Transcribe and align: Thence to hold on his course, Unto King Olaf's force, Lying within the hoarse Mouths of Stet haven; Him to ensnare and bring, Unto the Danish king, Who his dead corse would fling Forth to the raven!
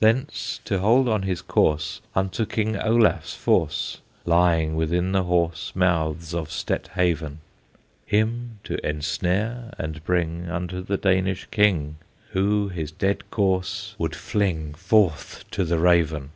Thence 0.00 0.58
to 0.64 0.80
hold 0.80 1.08
on 1.08 1.22
his 1.22 1.40
course, 1.40 2.00
Unto 2.12 2.44
King 2.44 2.76
Olaf's 2.76 3.34
force, 3.36 4.00
Lying 4.24 4.74
within 4.74 5.12
the 5.12 5.22
hoarse 5.22 5.70
Mouths 5.76 6.34
of 6.34 6.50
Stet 6.50 6.88
haven; 6.96 7.38
Him 8.04 8.58
to 8.64 8.84
ensnare 8.84 9.72
and 9.78 10.02
bring, 10.02 10.48
Unto 10.48 10.82
the 10.82 10.96
Danish 10.96 11.46
king, 11.52 11.94
Who 12.32 12.68
his 12.70 12.90
dead 12.90 13.30
corse 13.30 13.94
would 13.98 14.16
fling 14.16 14.74
Forth 14.74 15.44
to 15.52 15.64
the 15.64 15.78
raven! 15.78 16.30